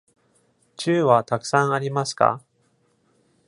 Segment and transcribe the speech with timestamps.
[0.77, 2.41] 銃はたくさんありますか。